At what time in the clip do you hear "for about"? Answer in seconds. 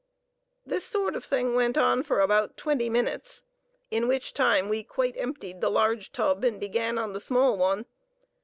2.01-2.57